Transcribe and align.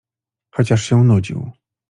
Chociaż 0.51 0.81
się 0.83 1.03
nudził. 1.03 1.51